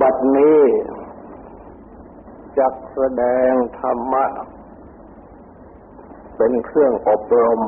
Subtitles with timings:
[0.00, 0.60] บัดนี้
[2.58, 4.24] จักแสดงธรรมะ
[6.36, 7.60] เป็นเครื่องอบรม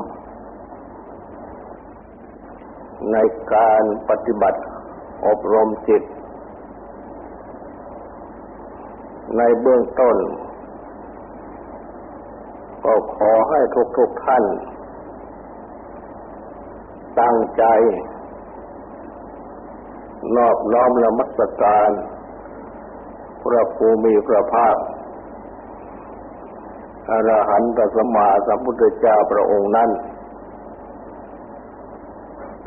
[3.11, 3.17] ใน
[3.53, 4.61] การปฏิบัติ
[5.27, 6.03] อบรมจิต
[9.37, 10.17] ในเบื้องต้น
[12.85, 13.59] ก็ขอให้
[13.97, 14.45] ทุกๆทท่าน
[17.19, 17.63] ตั้งใจ
[20.35, 21.89] นอบน้อมละมัสการ
[23.41, 24.75] พระภูมิพระภาค
[27.09, 29.89] อรหันตสมมาสัมพุทธเจ้าพระองค์นั้น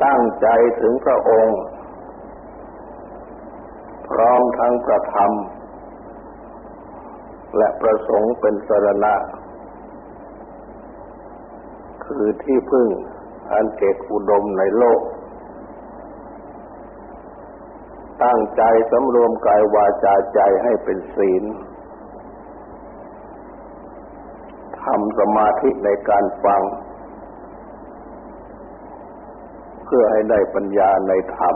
[0.03, 0.47] ตั้งใจ
[0.81, 1.59] ถึงพระองค์
[4.09, 5.31] พร้อมทั้งประธรรม
[7.57, 9.15] และประสงค์เป็นสรณะ
[12.05, 12.87] คือที่พึ่ง
[13.51, 15.01] อันเกตอุดมในโลก
[18.23, 21.43] ตั้งใจสำรวมกายวาจาใจให้เป็นศีล
[24.81, 26.61] ทำสมาธิในการฟัง
[29.85, 31.55] เพื่อให้ได้ปัญญาในธรรม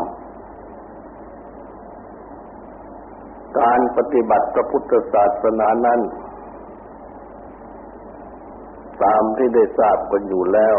[3.60, 6.02] การปฏิบัติพระพุทธศาสนานั้น
[9.04, 10.78] ตามที่ได้ทราบกันอยู่แล้ว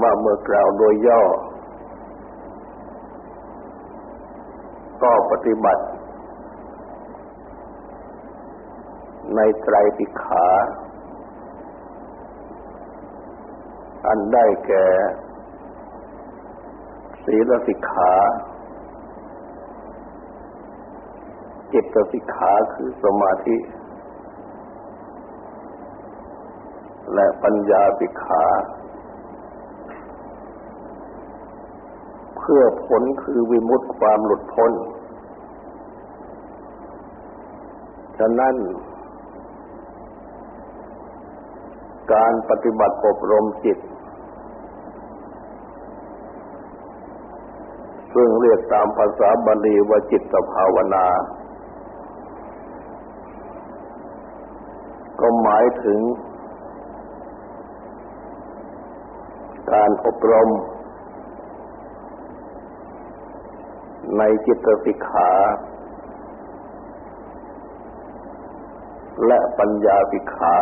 [0.00, 1.22] ว่าเมื่อกล่าวโดยย่อ
[5.02, 5.84] ก็ ปฏิบัติ
[9.34, 10.46] ในไตรปิขา
[14.06, 14.86] อันได้แก่
[17.24, 18.14] ศีลสิกขา
[21.72, 23.56] จิตสิกขาคือสมาธิ
[27.14, 28.44] และปัญญาสิกขา
[32.38, 34.72] เพื่อผลคือวิมุตติความหลุดพ้น
[38.18, 38.54] ฉะนั้น
[42.12, 43.78] การปฏิบัติอบรมจิต
[48.14, 51.06] ซึ่งเรียกตามภาษาบาลีว่าจิตภาวนา
[55.20, 56.00] ก็หมายถึง
[59.72, 60.48] การอบรม
[64.18, 65.30] ในจิตสิกขา
[69.26, 70.58] และปัญญาสิขา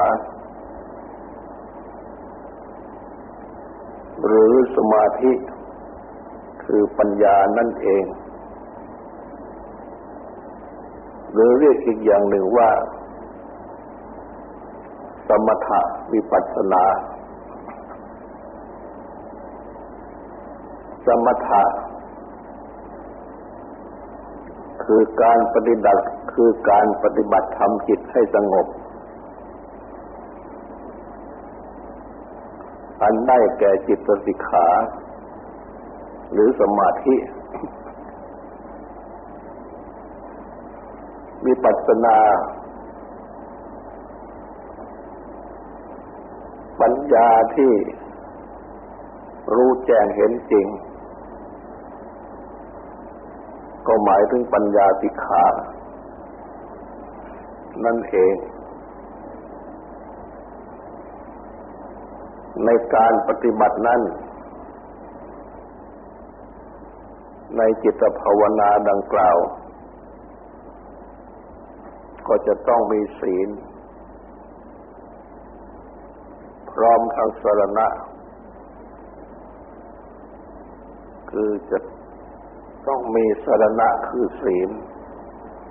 [4.27, 5.33] หรือสมาธิ
[6.65, 8.05] คือปัญญานั่นเอง
[11.33, 12.71] หรือเรียกอีกอย่างหนึ่งว่า
[15.29, 15.81] สมถะ
[16.13, 16.85] วิปัสสนา
[21.07, 21.63] สมถะ
[24.87, 26.03] คือการปฏิบัติ
[26.33, 28.67] คือการปฏิบัติทำจิตให้สงบ
[33.03, 34.67] อันได้แก่จิตสิกขา
[36.33, 37.17] หรือสมาธิ
[41.45, 42.19] มีปัสนา
[46.81, 47.73] ปัญญาที่
[49.55, 50.67] รู้แจ้งเห็นจริง
[53.87, 55.45] ก็หมายถึงปัญญาสิขา
[57.85, 58.35] นั่นเอง
[62.65, 64.01] ในการปฏิบัตินั้น
[67.57, 69.37] ในจิตภาวนาดังกล่าว
[72.29, 73.49] ก็จะต้องมีศีล
[76.73, 77.87] พร้อมทั้งสรณะ
[81.31, 81.79] คือจะ
[82.89, 84.71] ต้องมีสรณะคือศีล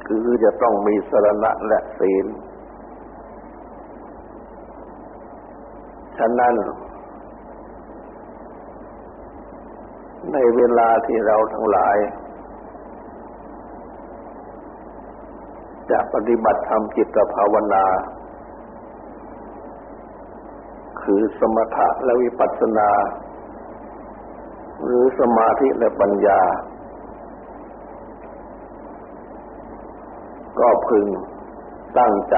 [0.07, 2.25] คือจะต้องมีสรณะและศีล
[6.18, 6.53] ฉะนั้น
[10.34, 11.97] ในเวลาที่เราทั้งหลาย
[15.91, 17.85] จะปฏิบัติธรรมจิตภาวนา
[21.02, 22.90] คือสมถะและวิปัสสนา
[24.84, 26.41] หรือสมาธิและปัญญา
[30.59, 31.05] ก็พึง
[32.00, 32.38] ตั้งใจ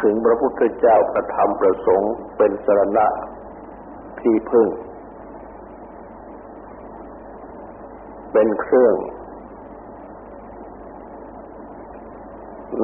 [0.00, 3.06] ถึงพระพุทธเจ้าประธรรมประสงค์เป็นสรณะ
[4.20, 4.68] ที่พึ่ง
[8.32, 8.94] เป็นเครื่อง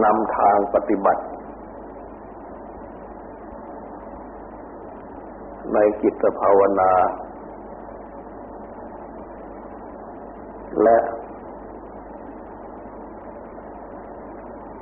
[0.05, 1.25] นำทางปฏิบัติ
[5.73, 6.93] ในกิจภาวนา
[10.83, 10.97] และ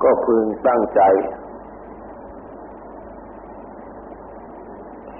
[0.02, 1.02] ก็พึงตั้งใจ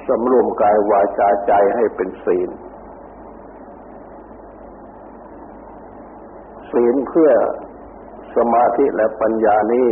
[0.07, 2.51] สำรวมกายวาจาใจให้เป็นศีล
[6.73, 7.31] ศีลเพื่อ
[8.37, 9.89] สมาธิและปัญญานี้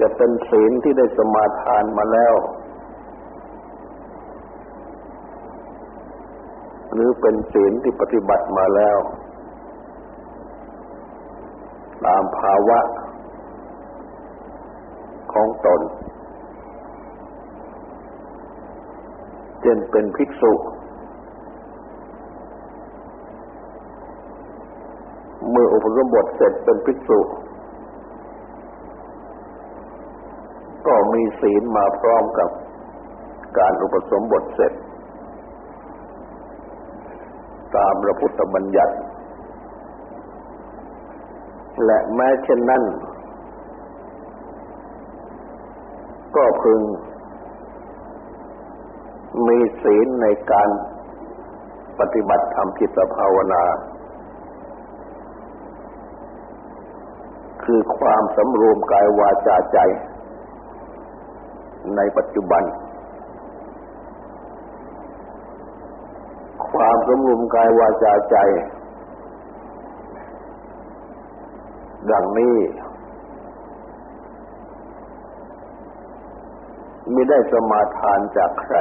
[0.00, 2.34] จะเป็นศีลที่ได้สมาทานมาแล้ว
[6.92, 8.98] หรือเป็นศีลที่ปฏิบัติมาแล้ว
[12.06, 12.78] ตามภาวะ
[15.32, 15.80] ของตน
[19.60, 20.52] เช่นเป็นภิกษุ
[25.50, 27.18] เมื่ออุปสมบทเสร็จเป็นภิกษุ
[30.86, 32.50] ก็มีศีลมาพร้อมกับ
[33.58, 34.72] การอุปสมบทเสร็จ
[37.76, 38.94] ตามพระพุทธบัญญัติ
[41.84, 42.82] และแม้เช่นนั้น
[46.36, 46.80] ก็พึง
[49.46, 50.68] มีศีลในการ
[51.98, 53.64] ปฏิบัติธรรมจิตภาวนา
[57.64, 59.78] คือความสำรวมกายวาจาใจ
[61.96, 62.62] ในปัจจุบัน
[66.70, 68.36] ความสำรวมกายวาจาใจ
[72.12, 72.56] ดังนี้
[77.12, 78.76] ไม่ได้สมาทานจากใคร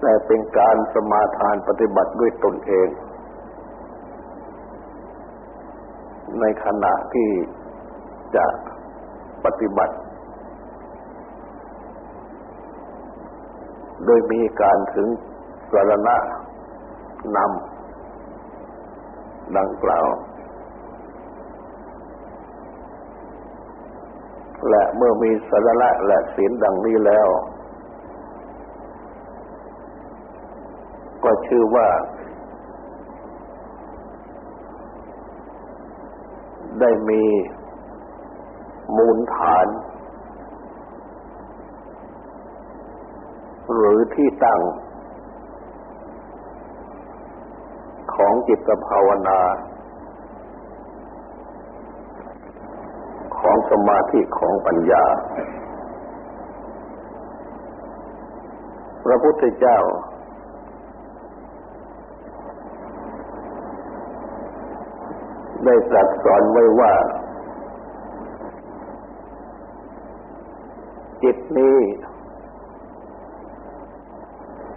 [0.00, 2.88] แต่เป็นการสมาทานปฏิบัติด้วยตนเอง
[6.40, 7.30] ในขณะที่
[8.36, 8.46] จะ
[9.44, 9.94] ปฏิบัติ
[14.04, 15.08] โดยมีการถึง
[15.72, 16.16] สารณะ
[17.36, 17.65] นำ
[19.58, 20.06] ดังกล่าว
[24.70, 27.28] และเมื่อมีสาระและศีลดังนี้แล้ว
[31.24, 31.88] ก็ชื่อว่า
[36.80, 37.24] ได้มี
[38.96, 39.66] มูลฐาน
[43.74, 44.60] หรือที่ตั้ง
[48.14, 49.40] ของ จิตภาวนา
[53.38, 55.04] ของสมาธิของปัญญา
[59.04, 59.78] พระพุทธเจ้า
[65.64, 66.92] ได้ตรัสสอนไว้ว่า
[71.22, 71.78] จิตนี้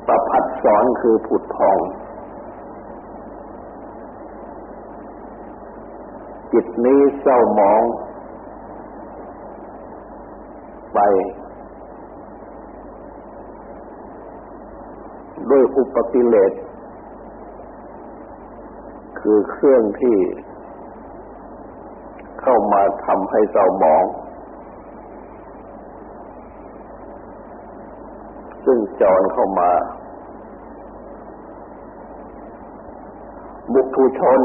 [0.08, 1.78] ประพัดสอนคือผุดพอง
[6.54, 7.84] จิตนี้เศร้าหมอง
[10.94, 11.00] ไป
[15.50, 16.54] ด้วยอุปกิเลส
[19.20, 20.18] คือเครื่องที่
[22.42, 24.06] เข้ามาทำให้เศร้าหมอง
[28.66, 29.72] ซึ่งจรเข้ามา
[33.74, 34.40] บุคุชน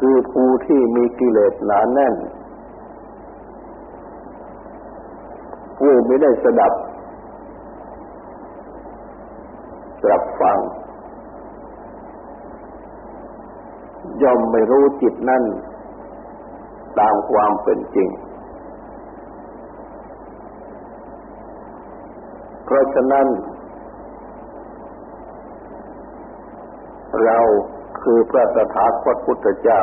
[0.00, 2.14] คือผู้ที่มีกิเลสหนาแน่น
[5.78, 6.72] ผู้ไม่ได้สดับ
[10.10, 10.58] รับฟัง
[14.22, 15.44] ย่อมไม่รู้จิตนั่น
[16.98, 18.08] ตามความเป็นจริง
[22.64, 23.26] เพราะฉะนั้น
[27.24, 27.38] เรา
[28.02, 29.82] คือพระตถาคตพุทธเจ้า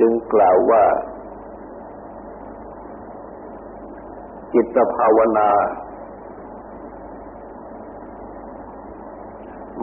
[0.00, 0.84] จึงกล่าวว่า
[4.54, 5.50] จิตภาวนา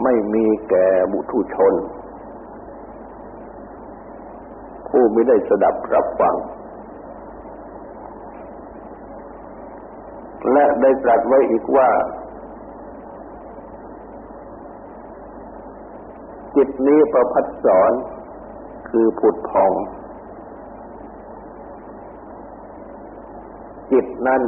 [0.02, 1.74] ไม่มีแก่บุตุชน
[4.88, 6.34] ผู้ไม่ได้สดับรับฟัง
[10.52, 11.88] และได้ตรัสไว้อีกว่า
[16.56, 17.92] จิตนี้ประพัดสอน
[18.88, 19.72] คือผุดพอง
[23.92, 24.42] จิตนั่น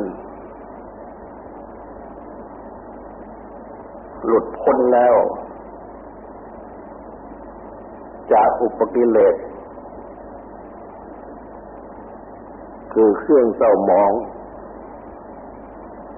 [4.24, 5.16] หลุดพ้นแล้ว
[8.32, 9.36] จากอุปกิเลส
[12.92, 14.12] คือเครื่องเศร้าหมอง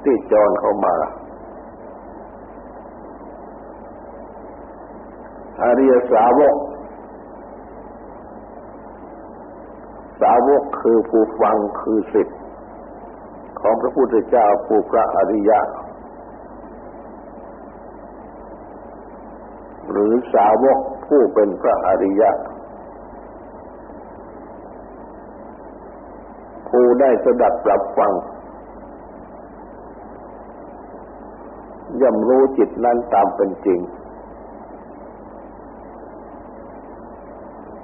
[0.03, 0.97] ที่จรเข้ามา
[5.63, 6.57] อริยสาวก
[10.21, 12.39] สาวกคือผู้ฟังคือสิทธิ์
[13.61, 15.61] ของพระพุทธเจ้าผู้พระอริยะ
[19.91, 22.31] หรือสาวกผู้เป็นพระอริยะ
[26.69, 28.13] ผู้ได้สดับปรับฟัง
[32.01, 33.81] ย่อมรู้จิตนั้นตามเป็นจริง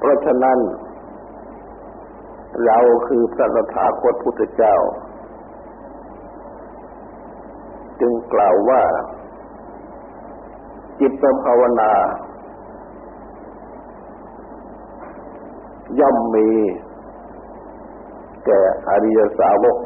[0.02, 0.58] เพราะฉะนั้น
[2.64, 2.78] เรา
[3.08, 4.76] คือพระตถาคตพุทธเจ้า
[8.00, 8.82] จึงกล่าวว่า
[11.00, 11.92] จิตภาวนา
[16.00, 16.48] ย่อมมี
[18.46, 19.76] แก่อริยสาวก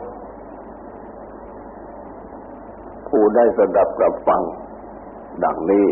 [3.09, 4.43] ผู้ได้สดับรับฟัง
[5.45, 5.87] ดังนี้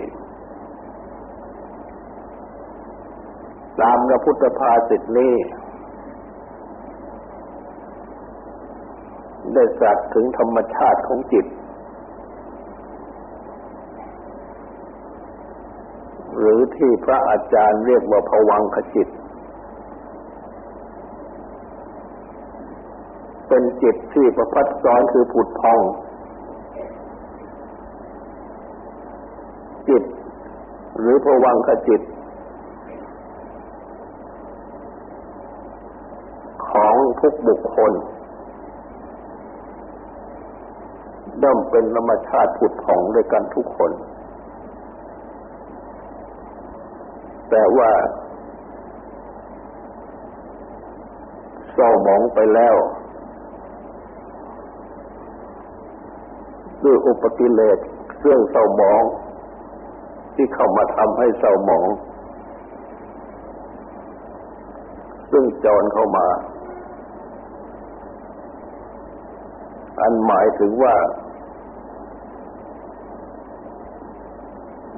[3.81, 5.35] ตามพระพุทธภาสิตนี้
[9.53, 11.47] ได้สัตว์ถึงธรรมชาติของจิต
[16.39, 19.09] หรือที่พระอาจารย์เรียกว่าภวังคจิต
[23.49, 25.81] เป็นจิตที่ประพัดซ้อนคือผุดพอง
[29.89, 30.05] จิต
[30.99, 32.01] หรือภวังคจิต
[37.25, 37.93] ทุกบุคคล
[41.43, 43.91] ย่อมเป็นธรรมชาติผุดผ่องด้วยกันทุกคน
[47.51, 47.91] แต่ว่า
[51.73, 52.77] เศร้าหมองไปแล้ว
[56.85, 57.79] ด้วยอุปกิเลส
[58.17, 59.03] เครื่องเศร้าหมอง
[60.35, 61.87] ที่เข้ามาทำให้เศร้าหมอง
[65.31, 66.27] ซึ่งจรเข้ามา
[70.05, 70.95] อันหมายถึงว่า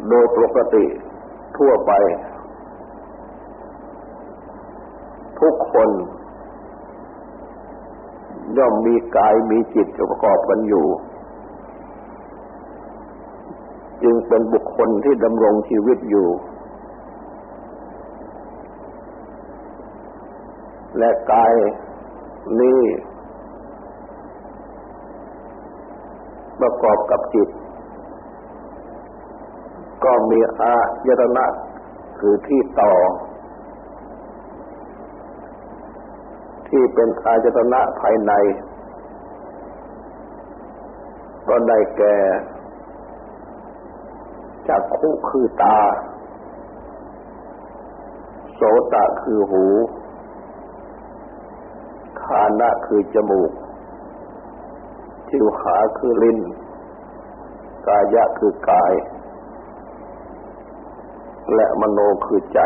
[0.09, 0.85] โดยปกติ
[1.57, 1.93] ทั่วไป
[5.41, 5.89] ทุกคน
[8.57, 10.87] ย่อมมีกายมีจิตประกอบกันอยู่
[14.03, 16.29] จึงเป็นบุคคลที่ดำรงชีวิตอยู่
[20.99, 21.55] และกาย
[22.61, 22.81] นี้
[26.61, 27.49] ประกอบกับจิต
[30.05, 30.75] ก็มีอา
[31.07, 31.47] ยตนะ
[32.19, 32.93] คือที่ต่อ
[36.69, 38.33] ที่เป็นอายตนะภายใน
[41.49, 42.17] ก็ได้แก่
[44.69, 45.79] จักขุคือตา
[48.55, 48.61] โส
[48.93, 49.67] ตะคือหู
[52.23, 53.51] คานะคือจมูก
[55.37, 56.39] ชิวขาคือลิ้น
[57.87, 58.93] กายะคือกาย
[61.55, 62.61] และมโนคือใจ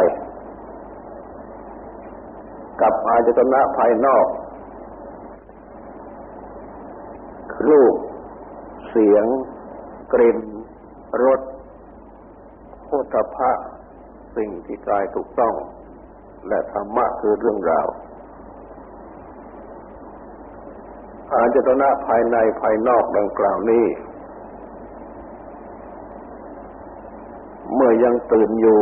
[2.80, 4.26] กับอาจตนะภายนอก
[7.68, 7.94] รูป
[8.88, 9.24] เสียง
[10.12, 10.38] กลิ่น
[11.24, 11.40] รส
[12.84, 13.50] โพธพะ
[14.36, 15.54] สิ่งที่กายถูกต้อง
[16.48, 17.86] และธรรมะคือเรื่องราว
[21.34, 23.87] อาจตนะภายในภายนอกดังกล่าวนี้
[27.75, 28.80] เมื่อยังตื่นอยู่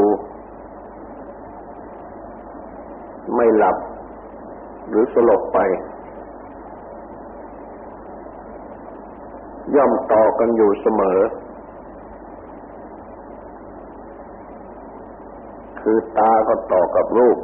[3.35, 3.77] ไม่หลับ
[4.89, 5.59] หรือสลบไป
[9.75, 11.19] ย่อมต่อกันอยู่เสมอ
[15.81, 17.39] คือตาก็ต่อกับรูป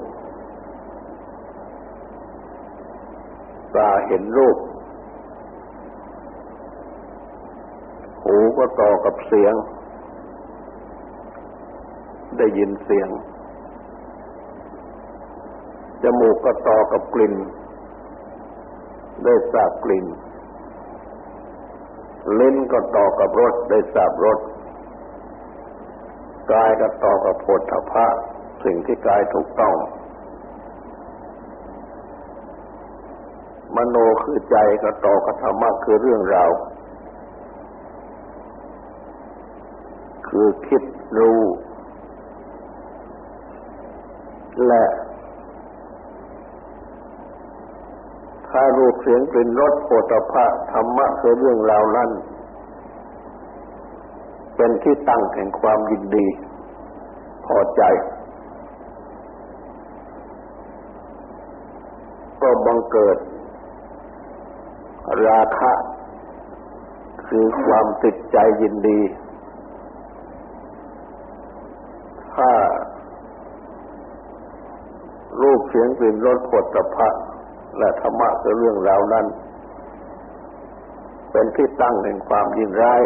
[3.76, 4.56] ตาเห็นรูป
[8.24, 9.54] หู ก็ต่อกับเสียง
[12.38, 13.08] ได้ยินเสียง
[16.02, 17.34] จมูกก็ต่อกับกลิ่น
[19.24, 20.06] ได้ทราบกลิ่น
[22.38, 24.38] ลิ้นก็ต่อกับรสได้ทราบรส
[26.52, 28.06] กายก็ต่อกับผฏฐัพพะ
[28.64, 29.74] สิ่งที่กายถูกต้อง
[33.76, 36.52] มโนคือใจก็ต่อกับธรรมะคือเรื่องราว
[40.36, 40.82] คือคิด
[41.18, 41.40] รู้
[44.66, 44.84] และ
[48.48, 52.10] ถ้ารูปเสียงกลิ่นรสโผฏฐะธรรมะคือเรื่องราวนั้น
[54.56, 56.26] เป็นที่ตั้งแห่งความยินดี
[57.46, 57.82] พอใจ
[62.42, 63.18] ก็บังเกิด
[65.26, 65.72] ราคะ
[67.26, 69.00] คือความติดใจยินดี
[72.34, 72.50] ถ้า
[75.42, 77.08] รูปเสียงกลิ่นรสผลตภะ
[77.78, 79.26] และธรรมะคือเรื่องราวนั้น
[81.32, 83.02] เป็นที่ตั้งแห่งความยินร้าย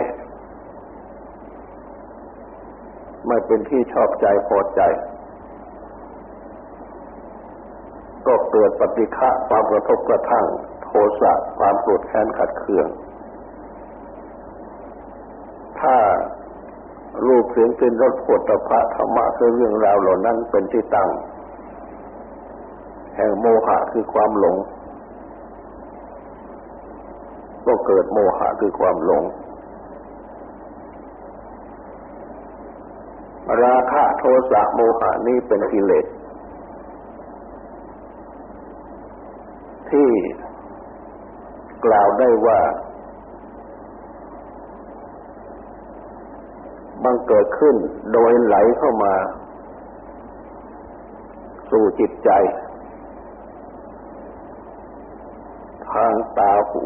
[3.27, 4.81] ไม่เป็นที่ชอบใจพอใจ
[8.27, 10.45] ก็เกิดปฏิฆะความกระทบกระทั่ง
[10.83, 10.89] โท
[11.21, 12.87] สะความโกรธแค้นขัดเคือง
[15.81, 15.97] ถ้า
[17.27, 21.11] รูปเสียงกลิ่นรสโผฏฐะธรรมะคือเรื่องราวเหล่านั้นเป็นที่ตั้ง
[23.19, 24.57] แห่งโมหะคือความหลง
[27.67, 29.23] ก็เกิดโมหะคือความหลง
[33.63, 36.07] ราคะโทสะโมหะนี้เป็นกิเลส
[39.91, 40.09] ที่
[41.85, 42.61] กล่าวได้ว่า
[47.05, 47.77] บังเกิดขึ้น
[48.13, 49.15] โดยไหลเข้ามา
[51.71, 52.31] สู่จิตใจ
[55.93, 56.08] ทาง
[56.39, 56.83] ตาหู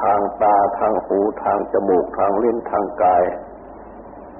[0.00, 3.24] ทางตาทางหูทางจมูกทางลิ้นทางกาย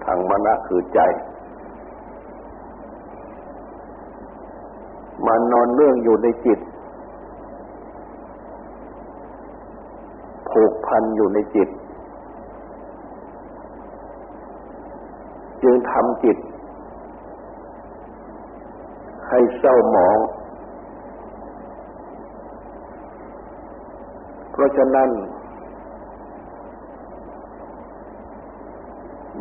[0.05, 1.01] ทางมณะคือใจ
[5.27, 6.61] มันนอนเนื่องอยู่ในจิต
[10.49, 11.69] ผูกพันอยู่ในจิต
[15.63, 16.39] จึงทำจิต
[19.29, 20.19] ให้เศร้าหมอง
[24.55, 25.11] เพราะฉะนั้น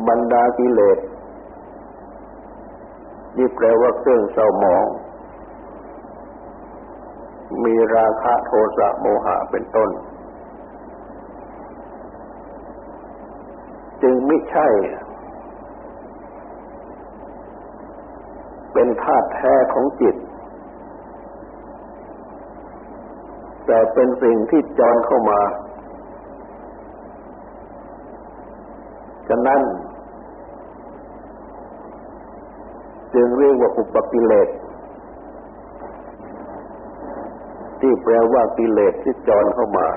[0.08, 1.00] บรรดากิเลส
[3.38, 4.86] นี่แปลว่าเครื่องเศร้าหมอง
[7.64, 9.90] มีราคะโทสะโมหะเป็นต้น
[14.02, 14.68] จึงไม่ใช่
[18.74, 20.16] เป็นธาตุแท้ของจิต
[23.66, 25.42] แต่เป็นสิ่งที่จรเข้ามา
[29.28, 29.62] ฉะนั้น
[33.14, 34.48] จึงเรียกว่าอุปกิเลส
[37.80, 39.88] ที่แปลว่ากิเลสที่จรเข้ามา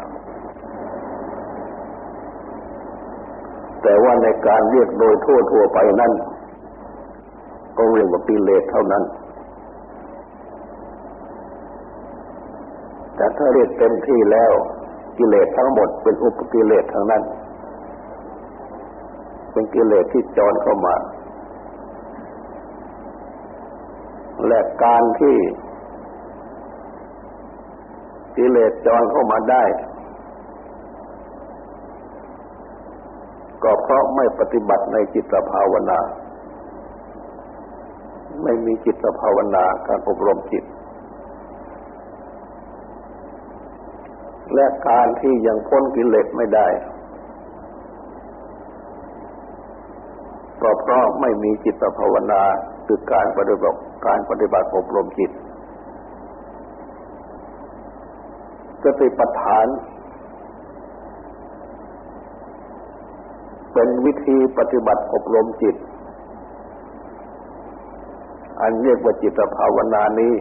[3.83, 6.13] แต่ว่าในการเรียกโดยทั่วทั่วไปนั้น
[7.77, 9.03] ก็เรียกว่ากิเลสเท่านั้น
[13.17, 14.53] แต่ถ้าเรียกเต็มที่แล้ว
[15.19, 17.23] กิเลสทั้งหมดเป็นอุปกิเลสทั้งนั้น
[19.53, 20.95] เป็นกิเลสที่จรเข้ามา
[24.47, 25.37] และการที่
[28.37, 29.65] กิเลสจรเข้ามาได้
[33.63, 36.01] ก็เพราะไม่ปฏิบัติในจิตภาวนา
[38.43, 40.65] ไม่มีจิตภาวนาการอบรมจิต
[44.55, 46.69] และการที่ยังพ้นกิเลสไม่ได้
[50.63, 52.43] ก็เพราะไม่มีจิตภาวนา
[52.87, 55.31] คือการปฏิบัติการปฏิบัติอบรมจิต
[58.85, 59.67] สติปัฏฐาน
[63.73, 65.77] เป็นวิธีปฏิบัติอบรมจิต
[68.61, 70.35] อันเรียกว่าจิตภาวนานี้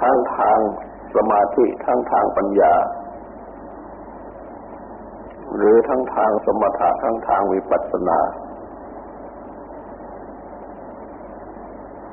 [0.06, 0.58] ั้งทาง
[1.14, 2.74] ส มาธิทั้งทางปัญญา
[5.56, 8.18] หรือทั้งทางสมถะทั้งทางวิปัสสนา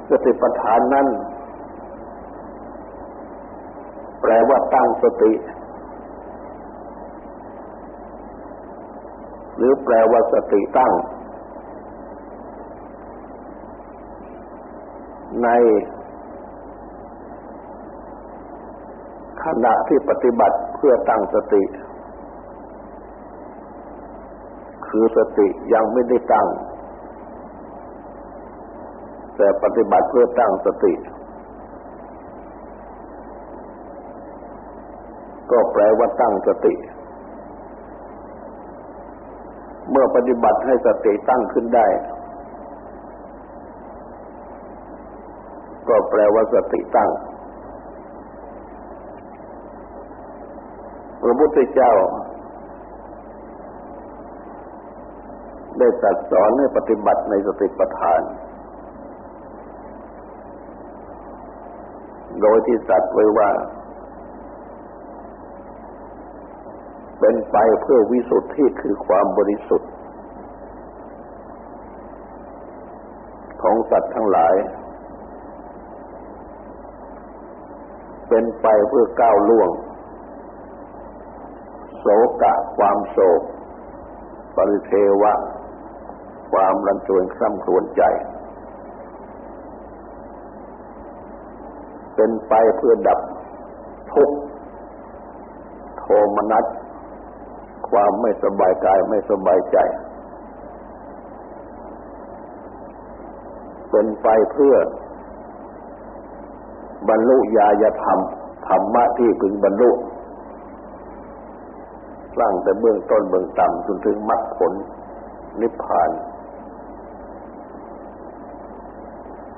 [0.10, 1.08] สติปัฏฐานนั้น
[4.21, 5.34] แปลว่าตั้งสติ
[9.58, 10.93] หรือแปลว่าสติตั้ง
[15.43, 15.49] ใน
[19.50, 21.64] ขณะที่ปฏิบัติเพื่อตั้งสติ
[24.88, 26.48] คือสติยังไม่ได้ตั้ง
[29.38, 30.94] แต่ปฏิบัติเพื่อตั้งสติ
[35.52, 36.74] ก็แปลว่าตั้งสติ
[39.92, 41.88] เมื่อปฏิบัติให้สติตั้งขึ้นได้
[45.88, 47.10] ก็แปลว่าสติตั้ง
[51.27, 51.91] ระพุทธเจ้า
[55.77, 58.21] ได้ตรัสสอนให้ปฏิบัติในสติปัฏฐาน
[62.41, 63.49] โดยที่ตรัสไว้ว่า
[67.19, 69.91] เป็นไปเพื่อวิสุทธิคือความบริสุทธิ์
[73.62, 74.55] ของสัตว์ทั้งหลาย
[78.29, 79.69] เป็นไปเพื่อก้าวล่วง
[82.00, 82.08] โศ
[82.42, 83.42] กะความโศก
[84.56, 85.34] ปริเทวะ
[86.52, 88.04] ความรันจวนคร่ำครวญใจ
[92.16, 93.20] เป็นไปเพื่อดับ
[94.14, 94.38] ทุกข์
[95.98, 96.66] โทมนัส
[97.90, 99.78] ความไม่สบายกายไม่สบายใจ
[103.90, 104.76] เป็นไปเพื่อ
[107.10, 108.20] บรรลุญาญธรรม
[108.68, 109.90] ธรรมะที่พึงบรรลุ
[112.38, 114.74] ตั้งแต่เบื้องต้นเบื้องต่ำจนถึงมรรคผล
[115.62, 116.10] นิพพาน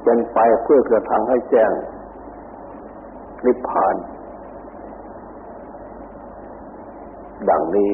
[0.03, 1.71] เป็นไปเพื่อกระทำให้แจ้ง
[3.45, 3.95] นิพพาน
[7.49, 7.93] ดังนี้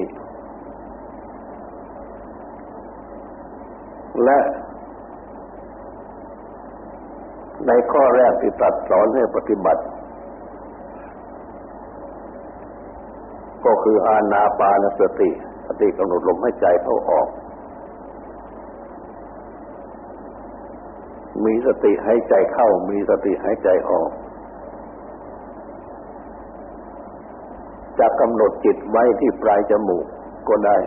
[4.23, 4.39] และ
[7.67, 9.81] ในข้อแรกที่ตัดสอนให้ปฏิบัติ
[13.65, 15.29] ก็คืออานาปานสติ
[15.67, 17.27] สติกำหนดลมให้ใจเข้าออก
[21.45, 24.09] มีสติให้ใจเข้า มีสติให้ใจออก
[27.99, 30.05] จะกำหนดจิตไว้ที่ปลายจมูก
[30.47, 30.77] ก็ได้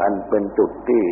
[0.00, 1.04] อันเป็นจุดที่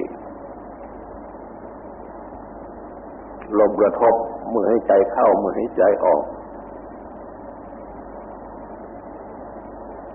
[3.59, 4.15] ลมกระทบ
[4.49, 6.23] เมื่อให้ใจเข้าเมื่อให้ใจออก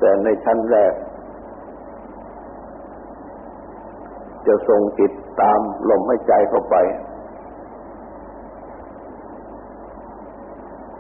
[0.02, 0.94] แต่ในชั้นแรก
[4.48, 5.12] จะทรงจิต
[5.42, 5.60] ตาม
[5.90, 6.76] ลมหายใจเข้าไป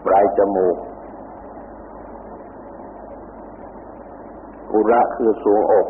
[0.05, 0.75] ปลายจมูก
[4.73, 5.87] อุระคือสูงอก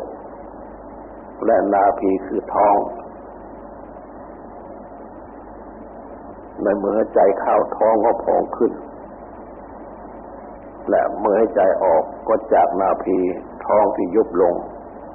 [1.44, 2.76] และนาภีคือท้อง
[6.62, 8.72] ในเมื่อใจเข้าท้องก็พองขึ้น
[10.92, 13.18] และเมื่อให้ใจออกก็จากนาพี
[13.66, 14.54] ท้องที่ยุบลง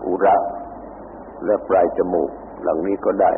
[0.05, 0.35] อุระ
[1.45, 2.29] และปลายจมูก
[2.63, 3.31] หลังนี้ก็ได้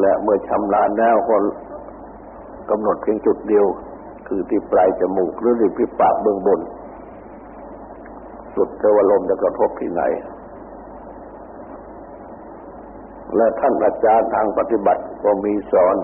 [0.00, 1.36] และเมื่อชำระแล้วก็
[2.70, 3.66] กำหนดเพียงจุดเดียว
[4.28, 6.60] คือที่ปลายจมูกหรือที่ปากเบื้องบน
[8.54, 10.02] สุดเทวลมจะกระทบที่ไหน
[13.36, 15.96] และท่านอาจารย์ทางปฏิบัติก็มีสอน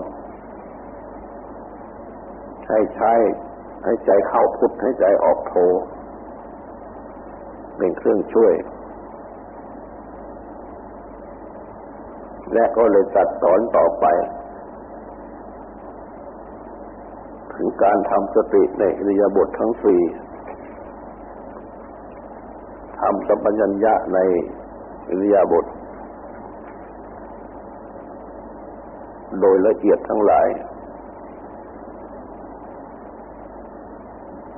[2.69, 3.13] ให้ใช้
[3.83, 5.53] ให้ใจเข้าพุทธให้ใจออกโท
[7.77, 8.53] เป็นเครื่องช่วย
[12.53, 14.05] และก็เลยตัดสอนต่อไป
[17.53, 20.01] ถึงการทำสติในอิริยาบถททั้งสี่
[22.99, 24.19] ทำสัมปัญญะใน
[25.09, 25.65] อิริยาบถ
[29.41, 30.47] โดยละเอียดทั้งหลาย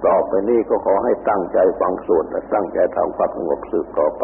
[0.05, 4.23] ต่อ ไปนี้ก็ขอให้ตั้งใจฟังสวดและตั้งใจทำความสงบสืบต่อไป